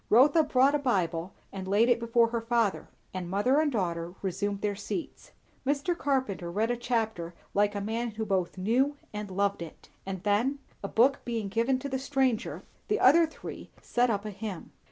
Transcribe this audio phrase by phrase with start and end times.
[0.09, 4.61] Rotha brought a Bible and laid it before her father; and mother and daughter resumed
[4.61, 5.31] their seats.
[5.63, 5.95] Mr.
[5.95, 10.57] Carpenter read a chapter, like a man who both knew and loved it; and then,
[10.83, 14.71] a book being given to the stranger, the other three set up a hymn.